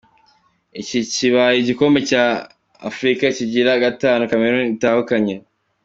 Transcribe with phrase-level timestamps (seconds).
[0.81, 2.23] Iki kibaye igikombe ca
[2.89, 5.35] Afrika kigira gatanu Cameroun itahukanye.